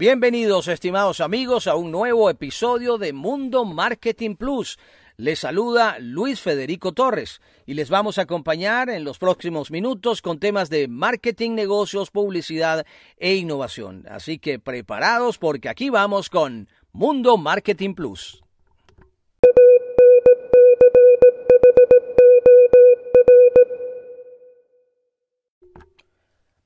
[0.00, 4.78] Bienvenidos, estimados amigos, a un nuevo episodio de Mundo Marketing Plus.
[5.18, 10.38] Les saluda Luis Federico Torres y les vamos a acompañar en los próximos minutos con
[10.38, 12.86] temas de marketing, negocios, publicidad
[13.18, 14.06] e innovación.
[14.08, 18.42] Así que preparados porque aquí vamos con Mundo Marketing Plus.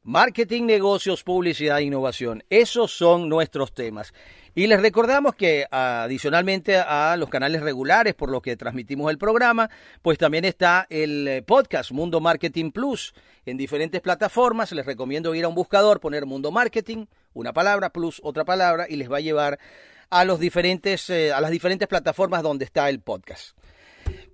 [0.07, 2.45] Marketing, negocios, publicidad e innovación.
[2.51, 4.13] Esos son nuestros temas.
[4.55, 9.71] Y les recordamos que adicionalmente a los canales regulares por los que transmitimos el programa,
[10.03, 13.15] pues también está el eh, podcast Mundo Marketing Plus
[13.47, 14.73] en diferentes plataformas.
[14.73, 18.97] Les recomiendo ir a un buscador, poner Mundo Marketing, una palabra, plus otra palabra, y
[18.97, 19.59] les va a llevar
[20.11, 23.57] a los diferentes, eh, a las diferentes plataformas donde está el podcast.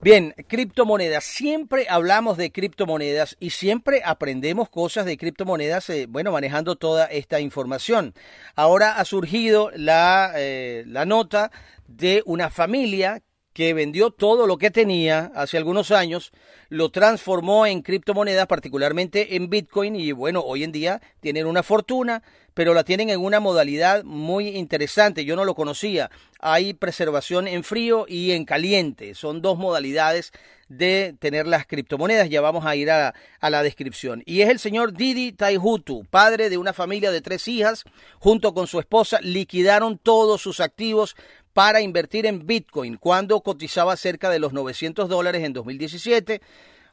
[0.02, 1.24] Bien, criptomonedas.
[1.24, 7.38] Siempre hablamos de criptomonedas y siempre aprendemos cosas de criptomonedas, eh, bueno, manejando toda esta
[7.40, 8.14] información.
[8.54, 11.52] Ahora ha surgido la, eh, la nota
[11.86, 13.21] de una familia
[13.60, 16.32] que vendió todo lo que tenía hace algunos años,
[16.70, 22.22] lo transformó en criptomonedas, particularmente en Bitcoin, y bueno, hoy en día tienen una fortuna,
[22.54, 25.26] pero la tienen en una modalidad muy interesante.
[25.26, 26.10] Yo no lo conocía.
[26.40, 29.14] Hay preservación en frío y en caliente.
[29.14, 30.32] Son dos modalidades
[30.70, 32.30] de tener las criptomonedas.
[32.30, 34.22] Ya vamos a ir a, a, la descripción.
[34.24, 37.84] Y es el señor Didi Taihutu, padre de una familia de tres hijas,
[38.18, 41.16] junto con su esposa, liquidaron todos sus activos
[41.52, 46.40] para invertir en Bitcoin cuando cotizaba cerca de los 900 dólares en 2017.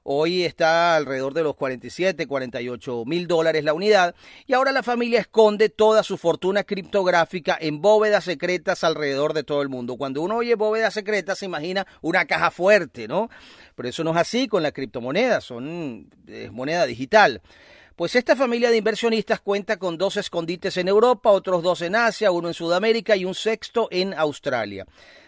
[0.10, 4.16] Hoy está alrededor de los 47, 48 mil dólares la unidad.
[4.46, 9.62] Y ahora la familia esconde toda su fortuna criptográfica en bóvedas secretas alrededor de todo
[9.62, 9.98] el mundo.
[9.98, 13.30] Cuando uno oye bóvedas secretas se imagina una caja fuerte, ¿no?
[13.76, 16.10] Pero eso no es así con la criptomoneda, son
[16.52, 17.42] moneda digital.
[17.98, 22.30] Pues esta familia de inversionistas cuenta con dos escondites en Europa, otros dos en Asia,
[22.30, 24.86] uno en Sudamérica y un sexto en Australia.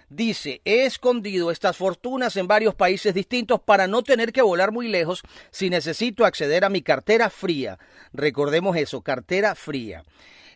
[0.08, 4.88] Dice, he escondido estas fortunas en varios países distintos para no tener que volar muy
[4.88, 7.79] lejos si necesito acceder a mi cartera fría.
[8.13, 10.03] Recordemos eso, cartera fría.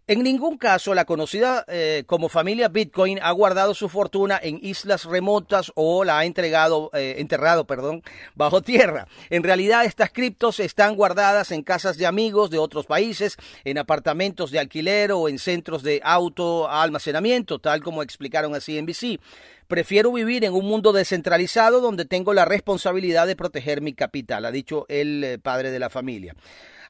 [0.06, 5.06] En ningún caso la conocida eh, como familia Bitcoin ha guardado su fortuna en islas
[5.06, 8.04] remotas o la ha entregado, eh, enterrado perdón,
[8.36, 9.08] bajo tierra.
[9.30, 14.52] En realidad estas criptos están guardadas en casas de amigos de otros países, en apartamentos
[14.52, 19.22] de alquiler o en centros de auto almacenamiento, tal como explicaron a CNBC.
[19.70, 24.52] Prefiero vivir en un mundo descentralizado donde tengo la responsabilidad de proteger mi capital, ha
[24.52, 26.36] dicho el eh, padre de la familia.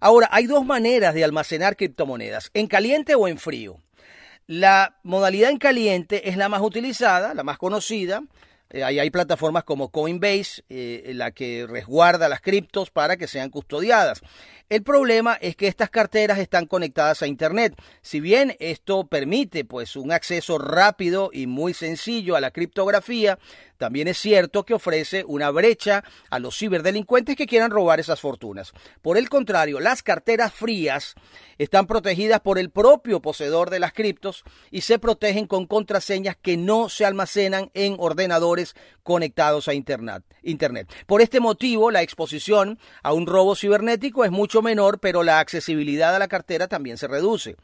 [0.04, 3.80] Ahora, hay dos maneras de almacenar criptomonedas, en caliente o en frío.
[4.48, 8.22] La modalidad en caliente es la más utilizada, la más conocida.
[8.70, 14.20] Eh, hay plataformas como Coinbase, eh, la que resguarda las criptos para que sean custodiadas.
[14.68, 17.74] El problema es que estas carteras están conectadas a Internet.
[18.02, 23.40] Si bien esto permite pues un acceso rápido y muy sencillo a la criptografía,
[23.84, 28.72] también es cierto que ofrece una brecha a los ciberdelincuentes que quieran robar esas fortunas.
[29.02, 31.16] Por el contrario, las carteras frías
[31.58, 36.56] están protegidas por el propio poseedor de las criptos y se protegen con contraseñas que
[36.56, 38.74] no se almacenan en ordenadores
[39.04, 40.24] conectados a Internet.
[40.44, 40.90] Internet.
[41.06, 46.16] Por este motivo, la exposición a un robo cibernético es mucho menor, pero la accesibilidad
[46.16, 47.58] a la cartera también se reduce.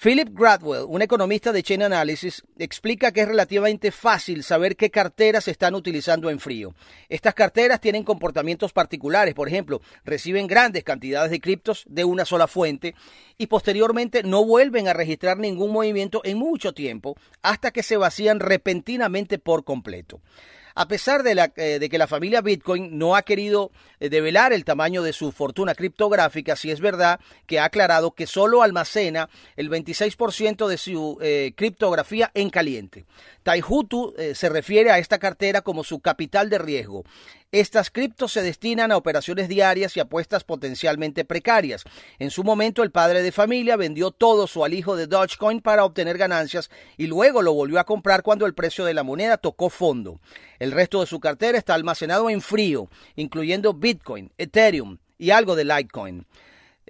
[0.00, 5.42] Philip Gradwell, un economista de Chain Analysis, explica que es relativamente fácil saber qué carteras
[5.42, 6.72] se están utilizando en frío.
[7.08, 12.46] Estas carteras tienen comportamientos particulares, por ejemplo, reciben grandes cantidades de criptos de una sola
[12.46, 12.94] fuente
[13.38, 18.38] y posteriormente no vuelven a registrar ningún movimiento en mucho tiempo hasta que se vacían
[18.38, 20.20] repentinamente por completo.
[20.80, 24.64] A pesar de, la, eh, que la familia Bitcoin no ha querido eh, develar el
[24.64, 27.18] tamaño de su fortuna criptográfica, sí es verdad
[27.48, 33.06] que ha aclarado que solo almacena el 26% de su eh, criptografía en caliente.
[33.48, 37.04] Taihutu se refiere a esta cartera como su capital de riesgo.
[37.50, 41.84] Estas criptos se destinan a operaciones diarias y apuestas potencialmente precarias.
[42.18, 46.18] En su momento, el padre de familia vendió todo su alijo de Dogecoin para obtener
[46.18, 46.68] ganancias
[46.98, 50.20] y luego lo volvió a comprar cuando el precio de la moneda tocó fondo.
[50.58, 55.64] El resto de su cartera está almacenado en frío, incluyendo Bitcoin, Ethereum y algo de
[55.64, 56.26] Litecoin.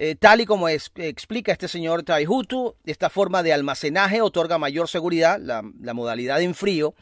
[0.01, 5.37] Eh, tal y como explica este señor Taihutu, esta forma de almacenaje otorga mayor seguridad,
[5.41, 5.61] la,
[5.93, 6.95] modalidad en frío,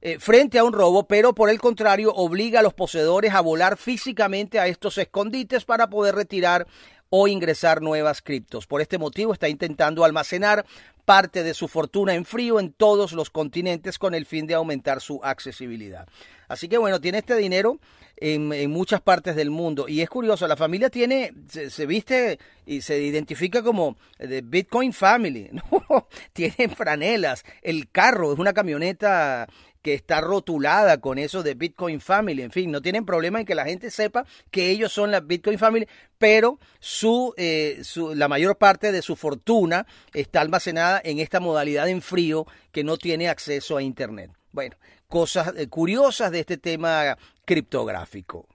[0.00, 3.76] eh, frente a un robo, pero por el contrario obliga a los poseedores a volar
[3.76, 6.66] físicamente a estos escondites para poder retirar
[7.14, 8.66] o ingresar nuevas criptos.
[8.66, 10.64] Por este motivo está intentando almacenar
[11.04, 15.02] parte de su fortuna en frío en todos los continentes con el fin de aumentar
[15.02, 16.08] su accesibilidad.
[16.48, 17.78] Así que bueno, tiene este dinero
[18.16, 19.88] en, muchas partes del mundo.
[19.88, 25.50] Y es curioso, la familia tiene, se, viste y se identifica como de Bitcoin Family.
[25.70, 26.08] ¿no?
[26.32, 29.48] Tienen franelas, el carro es una camioneta
[29.82, 32.42] que está rotulada con eso de Bitcoin Family.
[32.42, 35.58] En fin, no tienen problema en que la gente sepa que ellos son la Bitcoin
[35.58, 35.86] Family,
[36.18, 41.88] pero su, eh, su, la mayor parte de su fortuna está almacenada en esta modalidad
[41.88, 44.30] en frío que no tiene acceso a Internet.
[44.52, 44.76] Bueno,
[45.08, 48.46] cosas eh, curiosas de este tema criptográfico.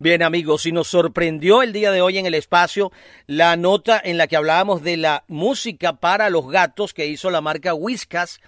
[0.00, 2.90] Bien amigos, y nos sorprendió el día de hoy en el espacio
[3.28, 7.40] la nota en la que hablábamos de la música para los gatos que hizo la
[7.40, 8.40] marca Whiskas,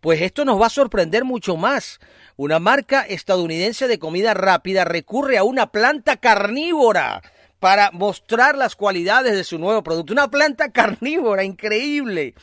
[0.00, 2.00] pues esto nos va a sorprender mucho más.
[2.36, 7.22] Una marca estadounidense de comida rápida recurre a una planta carnívora
[7.60, 10.12] para mostrar las cualidades de su nuevo producto.
[10.12, 12.34] Una planta carnívora increíble.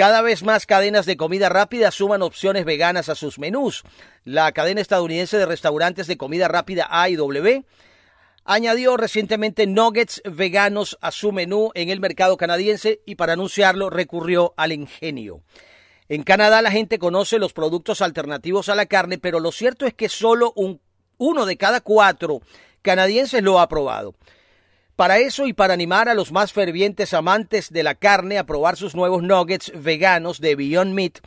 [0.00, 3.82] Cada vez más cadenas de comida rápida suman opciones veganas a sus menús.
[4.24, 7.66] La cadena estadounidense de restaurantes de comida rápida A&W
[8.46, 14.54] añadió recientemente nuggets veganos a su menú en el mercado canadiense y para anunciarlo recurrió
[14.56, 15.42] al ingenio.
[16.08, 19.92] En Canadá la gente conoce los productos alternativos a la carne, pero lo cierto es
[19.92, 20.80] que solo un,
[21.18, 22.40] uno de cada cuatro
[22.80, 24.14] canadienses lo ha probado.
[25.00, 28.76] Para eso y para animar a los más fervientes amantes de la carne a probar
[28.76, 31.20] sus nuevos nuggets veganos de Beyond Meat,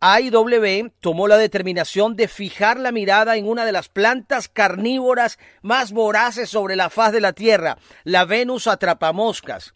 [0.00, 5.92] AIW tomó la determinación de fijar la mirada en una de las plantas carnívoras más
[5.92, 9.72] voraces sobre la faz de la Tierra, la Venus atrapamoscas.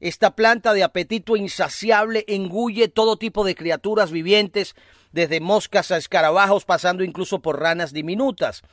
[0.00, 4.74] Esta planta de apetito insaciable engulle todo tipo de criaturas vivientes,
[5.12, 8.64] desde moscas a escarabajos, pasando incluso por ranas diminutas.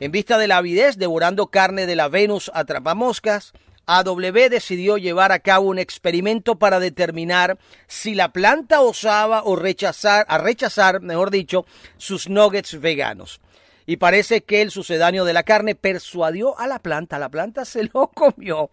[0.00, 3.52] En vista de la avidez, devorando carne de la Venus atrapamoscas,
[3.86, 10.26] AW decidió llevar a cabo un experimento para determinar si la planta osaba o rechazar,
[10.28, 13.40] a rechazar, mejor dicho, sus nuggets veganos.
[13.86, 17.84] Y parece que el sucedáneo de la carne persuadió a la planta, la planta se
[17.92, 18.70] lo comió.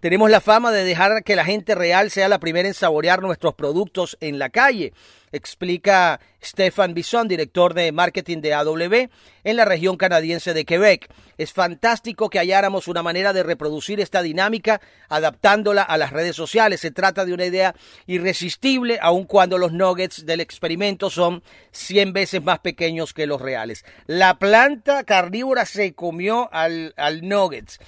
[0.00, 3.52] Tenemos la fama de dejar que la gente real sea la primera en saborear nuestros
[3.52, 4.94] productos en la calle,
[5.30, 9.10] explica Stefan Bison, director de marketing de AW
[9.44, 11.12] en la región canadiense de Quebec.
[11.36, 14.80] Es fantástico que halláramos una manera de reproducir esta dinámica
[15.10, 16.80] adaptándola a las redes sociales.
[16.80, 17.74] Se trata de una idea
[18.06, 21.42] irresistible, aun cuando los nuggets del experimento son
[21.72, 23.84] 100 veces más pequeños que los reales.
[24.06, 27.78] La planta carnívora se comió al, al nuggets.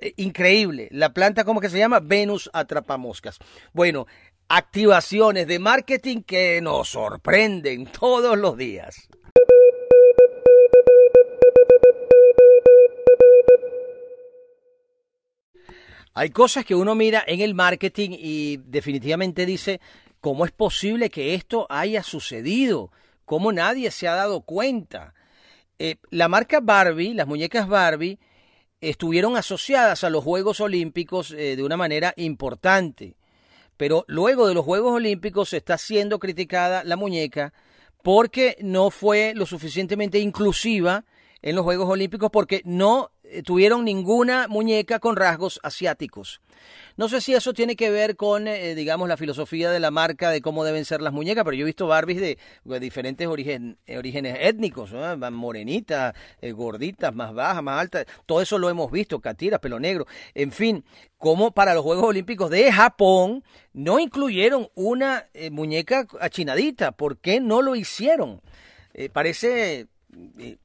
[0.00, 0.88] Eh, increíble.
[0.90, 2.00] La planta, ¿cómo que se llama?
[2.00, 3.38] Venus atrapamoscas.
[3.72, 4.06] Bueno,
[4.48, 9.08] activaciones de marketing que nos sorprenden todos los días.
[16.14, 19.80] Hay cosas que uno mira en el marketing y definitivamente dice,
[20.20, 22.90] ¿cómo es posible que esto haya sucedido?
[23.24, 25.14] ¿Cómo nadie se ha dado cuenta?
[25.78, 28.18] Eh, la marca Barbie, las muñecas Barbie,
[28.80, 33.16] estuvieron asociadas a los Juegos Olímpicos eh, de una manera importante.
[33.76, 37.52] Pero luego de los Juegos Olímpicos está siendo criticada la muñeca
[38.02, 41.04] porque no fue lo suficientemente inclusiva
[41.42, 43.10] en los Juegos Olímpicos porque no
[43.44, 46.40] tuvieron ninguna muñeca con rasgos asiáticos.
[46.96, 50.30] No sé si eso tiene que ver con, eh, digamos, la filosofía de la marca
[50.30, 52.38] de cómo deben ser las muñecas, pero yo he visto Barbies de,
[52.80, 58.90] diferentes orígenes étnicos, más morenitas, eh, gorditas, más bajas, más altas, todo eso lo hemos
[58.90, 60.84] visto, catiras, pelo negro, en fin,
[61.18, 67.62] como para los Juegos Olímpicos de Japón no incluyeron una muñeca achinadita, ¿por qué no
[67.62, 68.40] lo hicieron?
[69.12, 69.86] parece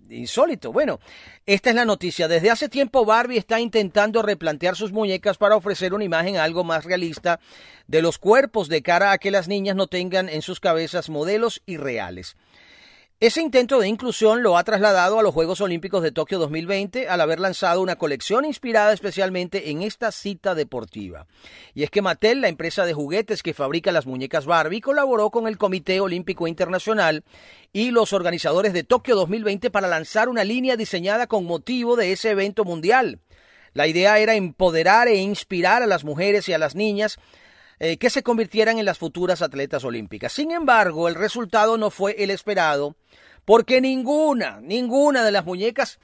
[0.10, 0.72] insólito.
[0.72, 1.00] Bueno,
[1.46, 2.28] esta es la noticia.
[2.28, 6.86] Desde hace tiempo Barbie está intentando replantear sus muñecas para ofrecer una imagen algo más
[6.86, 7.40] realista
[7.88, 11.62] de los cuerpos de cara a que las niñas no tengan en sus cabezas modelos
[11.66, 12.36] irreales.
[13.24, 17.22] Ese intento de inclusión lo ha trasladado a los Juegos Olímpicos de Tokio 2020 al
[17.22, 21.26] haber lanzado una colección inspirada especialmente en esta cita deportiva.
[21.74, 25.48] Y es que Mattel, la empresa de juguetes que fabrica las muñecas Barbie, colaboró con
[25.48, 27.24] el Comité Olímpico Internacional
[27.72, 32.32] y los organizadores de Tokio 2020 para lanzar una línea diseñada con motivo de ese
[32.32, 33.22] evento mundial.
[33.72, 37.18] La idea era empoderar e inspirar a las mujeres y a las niñas
[37.80, 40.34] eh, que se convirtieran en las futuras atletas olímpicas.
[40.34, 42.96] Sin embargo, el resultado no fue el esperado
[43.46, 46.00] porque ninguna, ninguna de las muñecas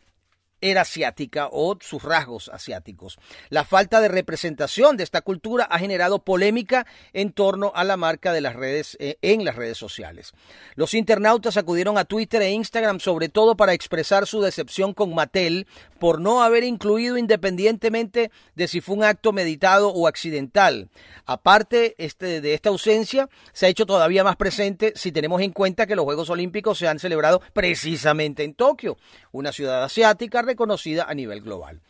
[0.62, 3.20] era asiática o sus rasgos asiáticos.
[3.50, 8.34] La falta de representación de esta cultura ha generado polémica en torno a la marca
[8.34, 10.34] de las redes eh, en las redes sociales.
[10.76, 15.68] Los internautas acudieron a Twitter e Instagram sobre todo para expresar su decepción con Mattel
[16.00, 20.90] por no haber incluido independientemente de si fue un acto meditado o accidental.
[21.26, 25.86] Aparte este, de esta ausencia, se ha hecho todavía más presente si tenemos en cuenta
[25.86, 28.98] que los Juegos Olímpicos se han celebrado precisamente en Tokio,
[29.32, 31.82] una ciudad asiática reconocida a nivel global.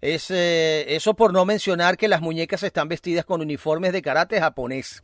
[0.00, 4.40] Es, eh, eso por no mencionar que las muñecas están vestidas con uniformes de karate
[4.40, 5.02] japonés.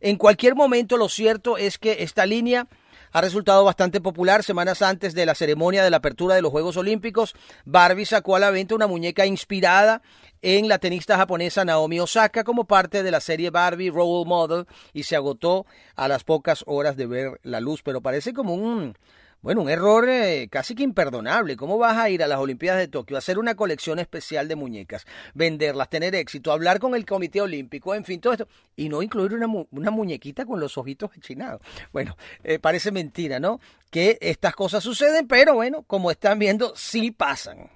[0.00, 2.66] En cualquier momento lo cierto es que esta línea
[3.12, 4.42] ha resultado bastante popular.
[4.42, 7.34] Semanas antes de la ceremonia de la apertura de los Juegos Olímpicos,
[7.64, 10.02] Barbie sacó a la venta una muñeca inspirada
[10.42, 15.04] en la tenista japonesa Naomi Osaka como parte de la serie Barbie Role Model y
[15.04, 18.98] se agotó a las pocas horas de ver la luz, pero parece como un
[19.44, 21.54] bueno, un error eh, casi que imperdonable.
[21.54, 24.56] ¿Cómo vas a ir a las Olimpiadas de Tokio a hacer una colección especial de
[24.56, 29.02] muñecas, venderlas, tener éxito, hablar con el Comité Olímpico, en fin, todo esto, y no
[29.02, 31.60] incluir una, una muñequita con los ojitos achinados?
[31.92, 33.60] Bueno, eh, parece mentira, ¿no?
[33.90, 37.68] Que estas cosas suceden, pero bueno, como están viendo, sí pasan.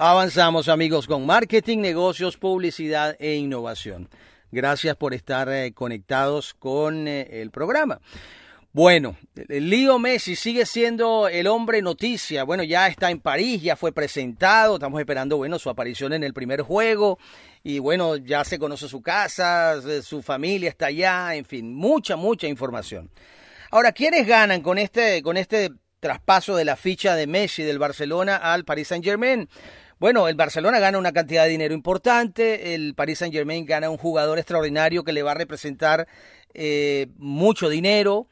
[0.00, 4.08] Avanzamos amigos con marketing, negocios, publicidad e innovación.
[4.52, 8.00] Gracias por estar eh, conectados con eh, el programa.
[8.72, 9.16] Bueno,
[9.48, 12.44] Leo Messi sigue siendo el hombre noticia.
[12.44, 14.74] Bueno, ya está en París, ya fue presentado.
[14.74, 17.18] Estamos esperando, bueno, su aparición en el primer juego.
[17.64, 22.46] Y bueno, ya se conoce su casa, su familia está allá, en fin, mucha, mucha
[22.46, 23.10] información.
[23.72, 28.36] Ahora, ¿quiénes ganan con este, con este traspaso de la ficha de Messi del Barcelona
[28.36, 29.48] al Paris Saint Germain?
[29.98, 33.96] Bueno, el Barcelona gana una cantidad de dinero importante, el Paris Saint Germain gana un
[33.96, 36.06] jugador extraordinario que le va a representar
[36.54, 38.28] eh, mucho dinero,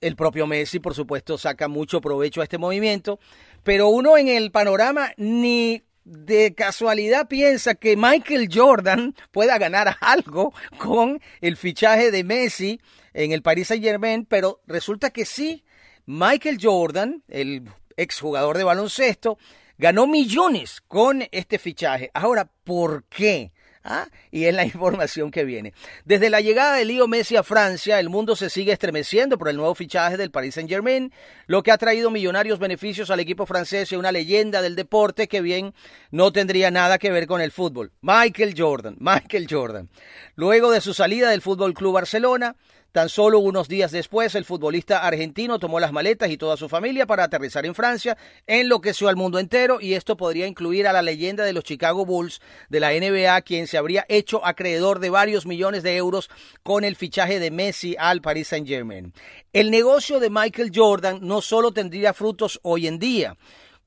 [0.00, 3.20] el propio Messi, por supuesto, saca mucho provecho a este movimiento,
[3.62, 10.52] pero uno en el panorama ni de casualidad piensa que Michael Jordan pueda ganar algo
[10.78, 12.80] con el fichaje de Messi
[13.12, 15.64] en el Paris Saint Germain, pero resulta que sí,
[16.06, 19.38] Michael Jordan, el exjugador de baloncesto,
[19.78, 22.10] ganó millones con este fichaje.
[22.14, 23.52] Ahora, ¿por qué?
[23.86, 24.08] ¿Ah?
[24.30, 25.74] Y es la información que viene.
[26.06, 29.56] Desde la llegada de Leo Messi a Francia, el mundo se sigue estremeciendo por el
[29.56, 31.12] nuevo fichaje del Paris Saint Germain,
[31.46, 35.42] lo que ha traído millonarios beneficios al equipo francés y una leyenda del deporte que
[35.42, 35.74] bien
[36.10, 37.92] no tendría nada que ver con el fútbol.
[38.00, 39.90] Michael Jordan, Michael Jordan.
[40.34, 42.56] Luego de su salida del Fútbol Club Barcelona,
[42.94, 47.06] Tan solo unos días después, el futbolista argentino tomó las maletas y toda su familia
[47.06, 51.42] para aterrizar en Francia, enloqueció al mundo entero y esto podría incluir a la leyenda
[51.42, 55.82] de los Chicago Bulls de la NBA, quien se habría hecho acreedor de varios millones
[55.82, 56.30] de euros
[56.62, 59.12] con el fichaje de Messi al Paris Saint Germain.
[59.52, 63.36] El negocio de Michael Jordan no solo tendría frutos hoy en día,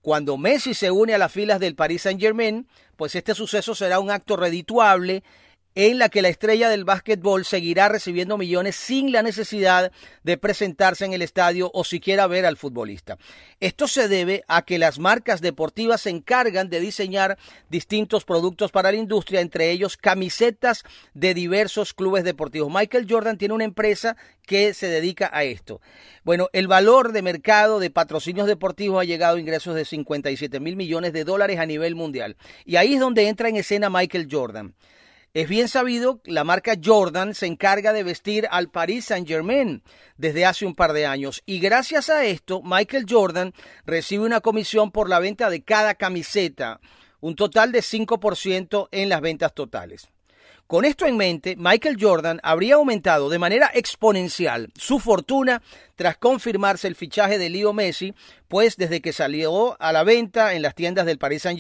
[0.02, 4.00] cuando Messi se une a las filas del Paris Saint Germain, pues este suceso será
[4.00, 5.24] un acto redituable
[5.78, 9.92] en la que la estrella del básquetbol seguirá recibiendo millones sin la necesidad
[10.24, 13.20] de presentarse en el estadio o siquiera ver al futbolista.
[13.60, 17.38] Esto se debe a que las marcas deportivas se encargan de diseñar
[17.70, 22.74] distintos productos para la industria, entre ellos camisetas de diversos clubes deportivos.
[22.74, 24.18] Michael Jordan tiene una empresa
[24.48, 25.80] que se dedica a esto.
[26.24, 30.76] Bueno, el valor de mercado de patrocinios deportivos ha llegado a ingresos de 57 mil
[30.76, 32.36] millones de dólares a nivel mundial.
[32.66, 34.74] Y ahí es donde entra en escena Michael Jordan.
[35.38, 39.84] Es bien sabido, la marca Jordan se encarga de vestir al Paris Saint Germain
[40.18, 43.54] desde hace un par de años y gracias a esto Michael Jordan
[43.86, 46.80] recibe una comisión por la venta de cada camiseta,
[47.20, 50.10] un total de 5% en las ventas totales.
[50.66, 55.62] Con esto en mente, Michael Jordan habría aumentado de manera exponencial su fortuna
[55.96, 58.16] tras confirmarse el fichaje de Leo Messi,
[58.48, 61.60] pues desde que salió a la venta en las tiendas del Paris Saint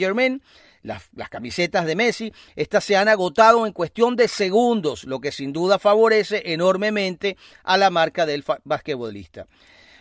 [0.88, 5.52] Las, camisetas de Messi, estas se han agotado en cuestión de segundos, lo que sin
[5.52, 9.48] duda favorece enormemente a la marca del basquetbolista.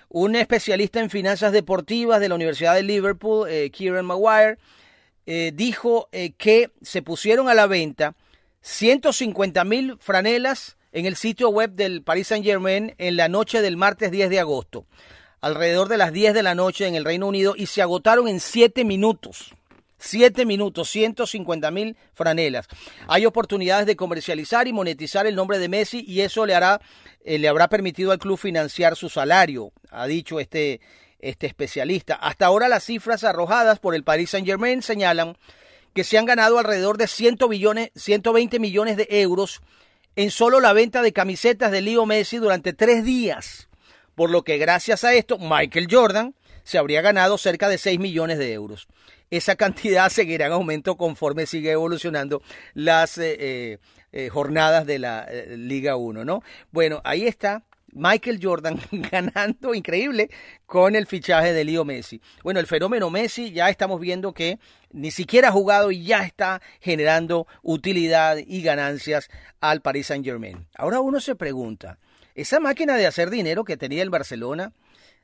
[0.09, 4.59] Un especialista en finanzas deportivas de la Universidad de Liverpool, eh, Kieran Maguire,
[5.27, 8.15] eh, dijo eh, que se pusieron a la venta
[8.61, 13.77] 150 mil franelas en el sitio web del Paris Saint Germain en la noche del
[13.77, 14.87] martes 10 de agosto,
[15.41, 18.39] alrededor de las 10 de la noche en el Reino Unido, y se agotaron en
[18.39, 19.53] 7 minutos.
[19.99, 22.67] Siete minutos, 150 mil franelas.
[23.09, 26.81] Hay oportunidades de comercializar y monetizar el nombre de Messi y eso le hará,
[27.25, 30.81] eh, le habrá permitido al club financiar su salario, ha dicho este,
[31.19, 32.15] este especialista.
[32.15, 35.37] Hasta ahora las cifras arrojadas por el Paris Saint Germain señalan
[35.95, 39.63] que se han ganado alrededor de 100 billones, 120 millones de euros
[40.15, 43.69] en solo la venta de camisetas de Leo Messi durante tres días.
[44.15, 46.35] Por lo que gracias a esto, Michael Jordan
[46.67, 48.89] se habría ganado cerca de 6 millones de euros.
[49.31, 52.43] Esa cantidad seguirá en aumento conforme sigue evolucionando
[52.75, 53.79] las eh, eh,
[54.13, 56.43] eh, jornadas de la Liga 1, ¿no?
[56.73, 60.29] Bueno, ahí está Michael Jordan ganando increíble
[60.67, 62.21] con el fichaje de Leo Messi.
[62.43, 64.59] Bueno, el fenómeno Messi ya estamos viendo que
[64.91, 69.29] ni siquiera ha jugado y ya está generando utilidad y ganancias
[69.61, 70.67] al Paris Saint Germain.
[70.75, 71.99] Ahora uno se pregunta,
[72.35, 74.73] esa máquina de hacer dinero que tenía el Barcelona,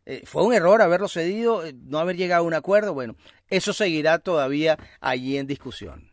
[0.06, 2.94] eh, ¿fue un error haberlo cedido, eh, no haber llegado a un acuerdo?
[2.94, 3.16] Bueno,
[3.48, 6.10] eso seguirá todavía allí en discusión.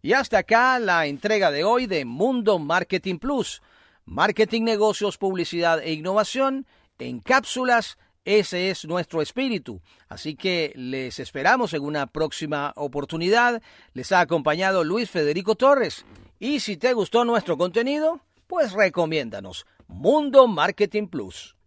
[0.00, 3.60] Y hasta acá la entrega de hoy de Mundo Marketing Plus
[4.08, 6.66] Marketing, negocios, publicidad e innovación
[6.98, 7.98] en cápsulas.
[8.24, 9.82] Ese es nuestro espíritu.
[10.08, 13.62] Así que les esperamos en una próxima oportunidad.
[13.92, 16.06] Les ha acompañado Luis Federico Torres.
[16.38, 19.66] Y si te gustó nuestro contenido, pues recomiéndanos.
[19.88, 21.57] Mundo Marketing Plus.